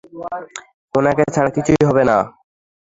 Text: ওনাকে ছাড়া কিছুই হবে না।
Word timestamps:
ওনাকে 0.93 1.23
ছাড়া 1.33 1.51
কিছুই 1.55 1.81
হবে 1.87 2.03
না। 2.09 2.17